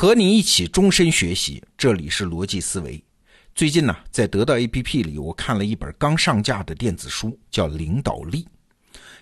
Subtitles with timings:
[0.00, 3.04] 和你一起终身学习，这里是逻辑思维。
[3.54, 8.42] 最近呢，在得到 APP 里，我看了一本刚上架的电子书，叫《领导力》。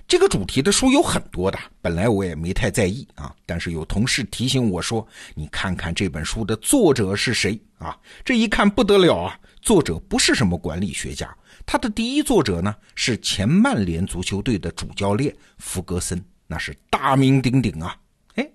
[0.06, 3.34] 这个主题的书有很多的，本来我也没太在意啊。
[3.44, 5.04] 但是有同事提醒我说
[5.34, 9.36] ：“你看看这本书的作者是谁啊？”这一看不得了啊！
[9.60, 11.36] 作者不是什么管理学家，
[11.66, 17.96] 他的第一作者呢是前曼联足球队的主教练弗格森，那是大名鼎鼎啊。
[18.38, 18.50] 哎，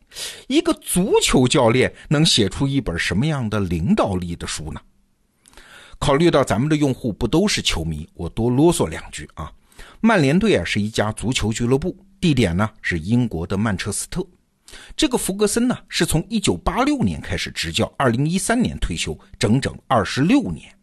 [0.47, 4.81] 一个足球教练能写出一本什么样的领导力的书呢？
[5.99, 9.51] 考虑到咱们的用户不都是球迷，我多啰嗦两句啊。
[9.99, 14.25] 曼联队啊是一家足球俱乐部，地点呢是英国的曼彻斯特。
[14.95, 20.73] 这个弗格森呢是从1986年开始执教，2013年退休，整整26年。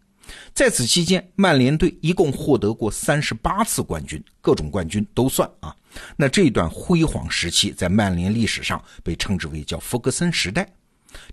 [0.54, 5.74] 在此期间，曼联队一共获得过三十八次冠军，各种冠军都算啊。
[6.16, 10.68] 那这段辉煌时期在曼联历史上被称之为叫弗格森时代。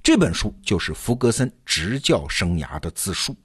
[0.01, 3.35] 这本书就是弗格森执教生涯的自述。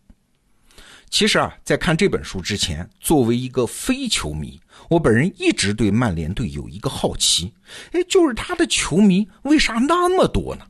[1.11, 4.59] 其实啊，在看这本书之前，作为一个非球迷，
[4.89, 7.53] 我本人一直对曼联队有一个好奇，
[7.91, 10.65] 哎，就是他的球迷为啥那么多呢？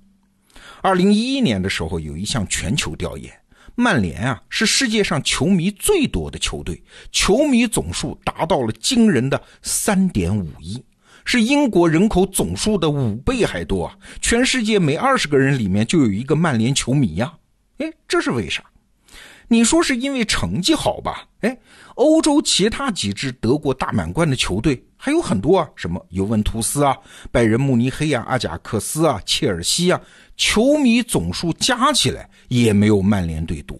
[0.80, 3.32] 二零一一年的时候，有一项全球调研。
[3.74, 10.84] 曼联啊，是世界上球迷最多的球队，球迷总数达到了惊人的三点五亿，
[11.24, 13.96] 是英国人口总数的五倍还多啊！
[14.20, 17.34] 全世界每二十个人里面就有一个曼联球迷呀！
[17.78, 18.64] 哎，这是为啥？
[19.48, 21.28] 你说是因为成绩好吧？
[21.40, 21.58] 哎，
[21.94, 26.96] 欧洲其他几支得过大满贯的球队还有很多啊，什么尤文图斯啊、
[27.32, 30.00] 拜仁慕尼黑啊、阿贾克斯啊、切尔西啊。
[30.36, 33.76] 球迷总数加起来也没有曼联队多，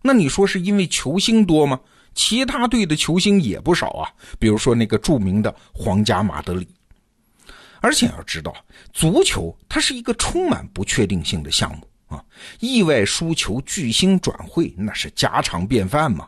[0.00, 1.78] 那你说是因为球星多吗？
[2.14, 6.66] 其他队的球星也不少啊，比如说那个著名的皇家马德里。
[7.82, 8.54] 而且要知道，
[8.94, 12.24] 足球它是一个充满不确定性的项目啊，
[12.60, 16.26] 意外输球、巨星转会那是家常便饭嘛。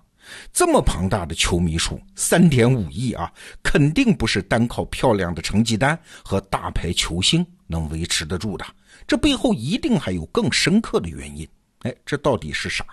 [0.53, 8.65] 这么庞大的球迷数，三点五亿啊，肯定不是单靠漂亮的成绩单和大牌球星能维持得住的。
[9.07, 11.47] 这背后一定还有更深刻的原因，
[11.81, 12.85] 哎，这到底是啥？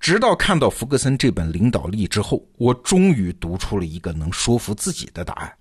[0.00, 5.52] 直到看到福格森这本领导力之后，我终于读出了一个能说服自己的答案，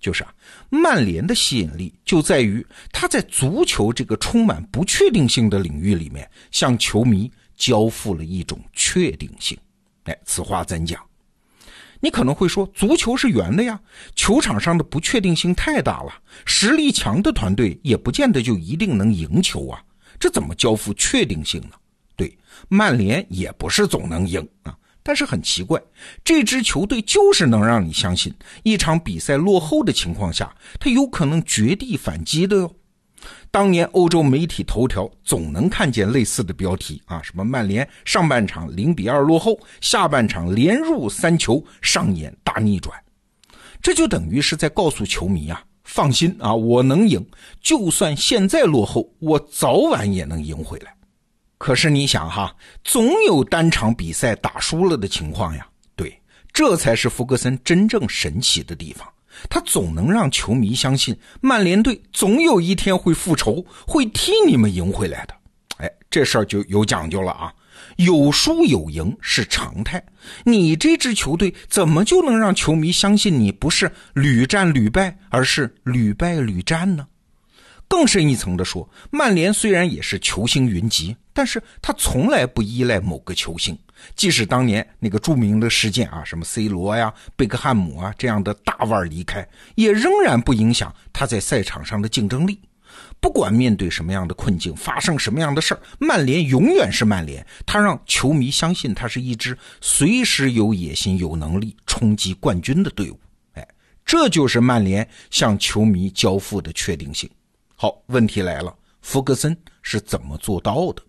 [0.00, 0.34] 就是啊，
[0.68, 9.56] 曼联的吸引力就在于他在足球这个充满不确定性的领域里面，向球迷交付了一种确定性。
[10.08, 10.98] 哎，此话怎讲？
[12.00, 13.78] 你可能会说，足球是圆的呀，
[14.14, 16.12] 球场上的不确定性太大了，
[16.46, 19.82] 实力强的团队也不见得就一定能赢球啊，
[20.18, 21.72] 这怎么交付确定性呢？
[22.16, 25.82] 对，曼联也不是总能赢啊，但是很奇怪，
[26.24, 28.32] 这支球队就是能让你相信，
[28.62, 32.76] 一场比赛落后的情况下，他有可能绝地反击的哟。
[33.50, 42.94] 当年欧洲媒体头条总能看见类似的标题啊，什么曼联上半场零比二落后，下半场连入三球，上演大逆转。
[43.80, 47.24] 这就等于是在告诉球迷啊，放心啊，我能赢，
[47.60, 50.94] 就算现在落后，我早晚也能赢回来。
[51.56, 52.54] 可是你想哈，
[52.84, 55.66] 总有单场比赛打输了的情况呀。
[55.96, 56.16] 对，
[56.52, 59.08] 这才是福格森真正神奇的地方。
[59.48, 65.34] 他总能让球迷相信，曼联队总有一天会复仇，会替你们赢回来的。
[65.78, 67.52] 哎，这事儿就有讲究了啊！
[67.96, 70.02] 有输有赢是常态，
[70.44, 77.06] 你这支球队怎么就能让球迷相信你不是屡战屡败，而是屡败屡战呢？
[77.88, 83.76] 更深一层的说，曼联虽然也是球星云集，但是他从来不依赖某个球星。
[84.14, 92.60] 即使当年那个著名的事件啊，什么 C 罗呀、贝克汉姆啊这样的大腕离开，也仍然不影响他在赛场上的竞争力。
[93.20, 97.44] 不管面对什么样的困境，发生什么样的事儿，曼联永远是曼联。
[97.66, 103.18] 他让球迷相信，他是一支随时有野心、有能力冲击冠军的队伍。
[103.54, 103.68] 哎，
[104.04, 107.28] 这就是曼联向球迷交付的确定性。
[107.80, 111.02] 好，问题来了，福格森是怎么做到的？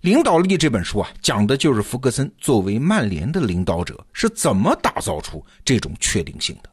[0.00, 6.70] 领导力这本书啊，讲的就是福格森作为曼联的领导者是怎么打造出这种确定性的。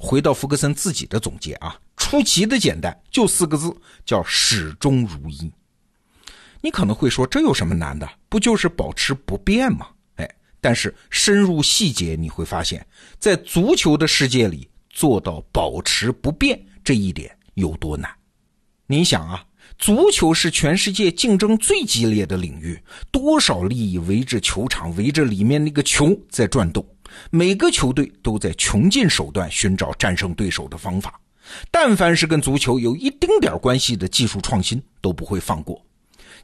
[0.00, 3.72] 回到福格森自己的总结啊，出奇的简单，就四个字，
[4.04, 5.48] 叫始终如一。
[6.60, 8.10] 你可能会说，这有什么难的？
[8.28, 9.86] 不就是保持不变吗？
[10.16, 10.28] 哎，
[10.60, 12.84] 但是深入细节，你会发现
[13.20, 18.10] 在足球的世界里，做到保持不变这一点有多难。
[18.86, 19.44] 你想啊。
[19.78, 22.78] 足球是全世界竞争最激烈的领域，
[23.10, 26.84] 多少利益围着球场、围着里面那个球在转动，
[27.30, 31.18] 每个球队都在穷尽手段寻找战胜对手的方法。
[31.70, 35.80] 但凡是跟足球有一丁点关系的技术创新，都不会放过。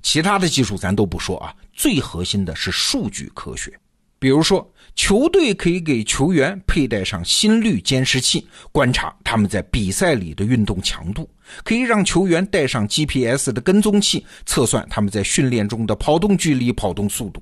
[0.00, 3.78] 其他的技术咱都不说啊，最核心的是数据科学。
[4.18, 11.22] 比如说，球队可以给球员佩戴上心率监视器，观察他们在比赛里的运动强度；
[11.62, 17.40] 可以让球员带上 GPS 的跟踪器，测算他们在训练中的跑动距离、跑动速度。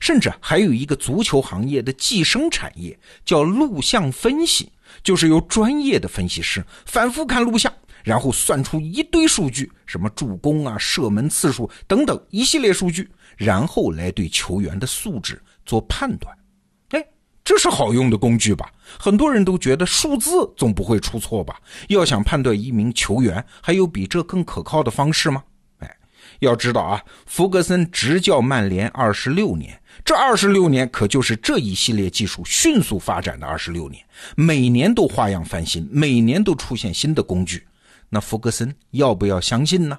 [0.00, 4.70] 甚至还有一个足球行业的寄生产业，叫录像分析，
[5.04, 7.72] 就是由专业的分析师反复看录像，
[8.02, 16.36] 然后算出一堆数据，什么助攻啊、射门次数等等一系列数据，然后来对球员的素质做判断。
[16.90, 17.06] 哎，
[17.44, 18.70] 这是好用的工具吧？
[18.98, 21.60] 很多人都觉得数字总不会出错吧？
[21.88, 25.42] 要想判断一名球员，还有比这更可靠的方式吗？
[25.78, 25.96] 哎，
[26.40, 29.78] 要知道啊，弗格森执教曼联二十六年。
[30.04, 34.04] 这二十六年可就是这一系列技术迅速发展的二十六年，
[34.34, 37.64] 每年都花样翻新，每年都出现新的工具。
[38.08, 39.98] 那弗格森要不要相信呢？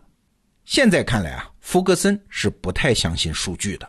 [0.65, 3.87] 现在看来啊，弗格森是不太相信数据的。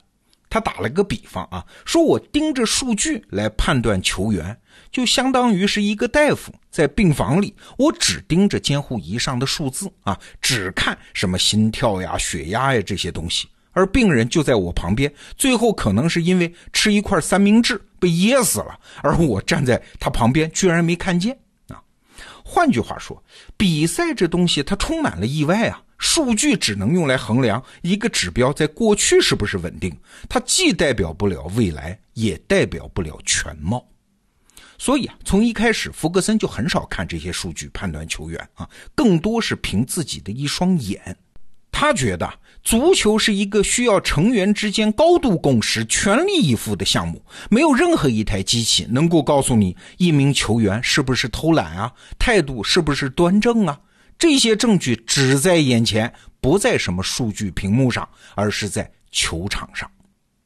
[0.54, 4.56] 他打了个比方啊，说我盯着数据来判断球员，
[4.92, 13.48] 就相当于是一个大夫在病房里，我只盯着监护仪上的数字啊，只看什么心跳呀、血压呀这些东西。
[13.72, 21.36] 而病人就在我旁边，最后可能是因为吃一块三明治被噎死了，而我站在他旁边居然没看见
[21.66, 21.82] 啊！
[22.44, 23.20] 换句话说，
[23.56, 25.82] 比赛这东西它充满了意外啊！
[26.04, 29.90] 数据只能用来衡量一个指标在过去是不是稳定，
[30.28, 33.82] 它既代表不了未来，也代表不了全貌。
[34.76, 41.16] 所以啊，从一开始，弗格森就很少看这些数据判断球员啊，更多是凭自己的一双眼。
[41.72, 42.30] 他觉得
[42.62, 53.80] 足球是一个需要成员之间高度共识、全力以赴的项目，没有任何一台机器能够告诉你一名球员是不是偷懒啊，态度是不是端正啊。
[54.18, 59.90] 这些证据只在眼前，不在什么数据屏幕上，而是在球场上。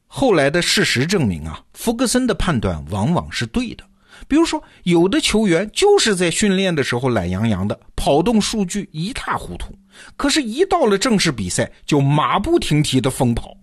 [0.07, 3.83] 后来的事实证明啊，福格森的判断往往是对的。
[4.27, 9.73] 比如说，有的球员就是在训练的时候懒洋洋的，跑动数据一塌糊涂。
[10.17, 13.55] 可是，一到了正式比赛，就马不停蹄的疯跑。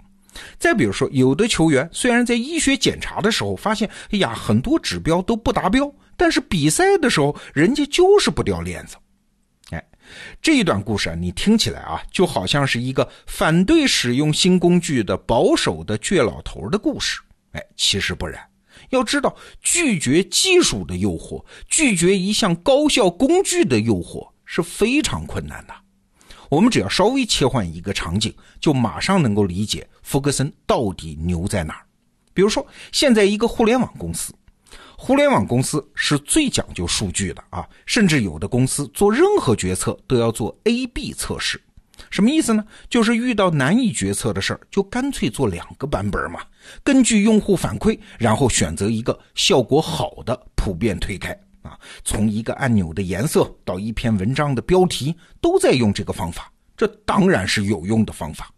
[0.59, 8.97] 再比如说，有的球员虽然在医学检查的时候发现，哎呀，很多指标都不达标，但是比赛的时候，人家就是不掉链子。
[10.41, 17.21] 这一段故事啊，你听起来啊，就好像是一个反对使用新工具的保守的倔老头的故事。
[17.53, 18.41] 哎，其实不然。
[18.91, 25.75] 要知道，拒绝技术的诱惑，拒绝一项高效工具的诱惑是非常困难的。
[26.49, 31.87] 我们只要稍微切换一个场景，就马上能够理解福格森到底牛在哪儿。
[32.33, 34.33] 比如说，现在一个互联网公司，
[34.97, 41.61] 互联网公司是最讲究数据的啊，甚至有的公司做任何决策都要做 A/B 测试。
[42.11, 42.65] 什么意思呢？
[42.89, 46.41] 就是遇到难以决策的事儿，就干脆做两个版本嘛，
[46.83, 51.31] 根据用户反馈，然后选择一个效果好的，普遍推开。
[51.63, 58.51] 啊，从一个按钮的颜色到一篇文章的标题，都在用这个方法，这当然是有用的方法。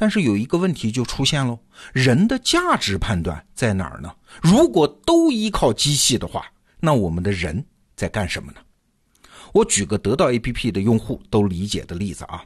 [0.00, 1.58] 但是有一个问题就出现喽，
[1.92, 4.14] 人的价值判断在哪儿呢？
[4.40, 6.46] 如果都依靠机器的话，
[6.78, 7.66] 那我们的人
[7.96, 8.58] 在干什么呢？
[9.52, 12.44] 我举个得到 APP 的用户都理解的例子啊。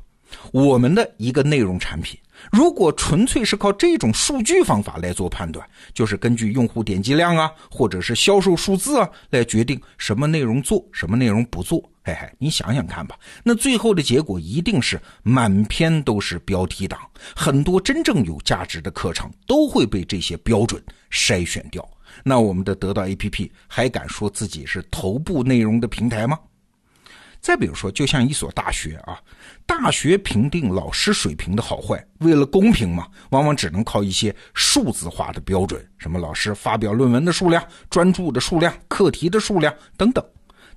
[0.51, 2.19] 我们的一个内容产品，
[2.51, 11.83] 如果纯粹是靠这种数据方法来做判断，就是根据用户点击量啊，或者是销售数字啊，来决定什么内容做，什么内容不做。
[12.05, 16.99] 嘿嘿，你想想看吧，那最后的结果一定是满篇都是标题党，
[17.37, 20.83] 很多真正有价值的课程都会被这些标准
[21.13, 21.89] 筛选掉。
[22.25, 26.37] 那我们的得到 APP 还敢说自己是头部内容的平台吗？
[27.43, 29.19] 再比如说，就像一所大学啊，
[29.67, 40.25] 大学评定老师水平的好坏，为了公平嘛，往往只能靠一些数字化的标准，什么老师发表论文的数量、专注的数量、课题的数量等等。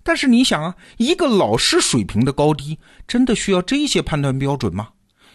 [0.01, 4.89] 但是你想啊，一个老师水平的高低，真的需要这些判断标准吗？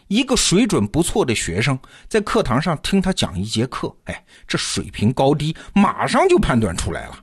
[0.09, 7.17] 一个水准不错的学生，在课堂上听他讲一节课，哎，这水平高低马上就判断出来了。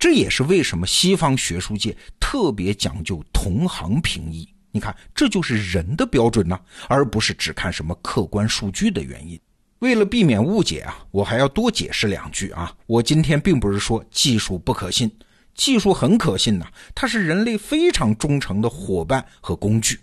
[0.00, 4.48] 这也是为什么西方学术界特别讲究同行评议。
[4.72, 9.38] 你看，这就是人的标准呢，而不是只看什么客观数据的原因。
[9.80, 12.74] 为了避免误解啊，我还要多解释两句啊。
[12.86, 15.10] 我今天并不是说技术不可信，
[15.54, 20.00] 技术很可信呐，它是人类非常忠诚的伙伴和工具。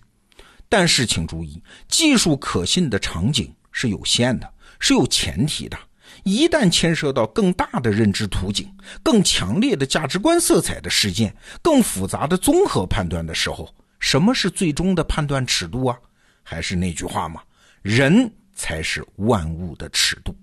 [0.69, 5.79] 但是请注意，技术可信的场景是有限的，是有前提的。
[6.27, 8.69] 一旦牵涉到更大的认知图景、
[9.01, 15.97] 更强烈的价值观色彩的事件、更复杂的综合判断的时候，什么是最终的判断尺度啊？
[16.43, 17.41] 还是那句话嘛，
[17.81, 20.35] 人才是万物的尺度。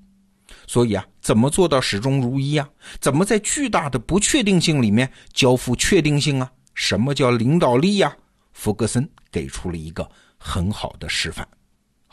[0.66, 2.66] 所以啊，怎么做到始终如一啊？
[2.98, 6.50] 怎么在巨大的不确定性里面交付确定性啊？
[6.72, 8.16] 什么叫领导力呀？
[8.54, 11.46] 弗格森给出了一个很好的示范。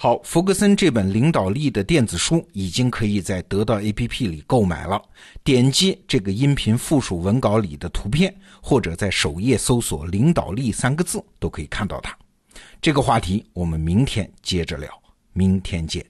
[0.04, 5.00] 好，弗格森这本领导力的电子书已经可以在得到 APP 里购买了。
[5.44, 12.18] 点击这个音频附属文稿里的图片，或者在首页搜索“领导力”三个字，都可以看到它。
[12.82, 14.90] 这个话题我们明天接着聊，
[15.34, 16.04] 明天见。